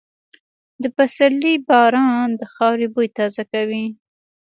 د 0.81 0.83
پسرلي 0.97 1.53
باران 1.67 2.27
د 2.39 2.41
خاورې 2.53 2.87
بوی 2.93 3.07
تازه 3.17 3.43
کوي. 3.53 3.85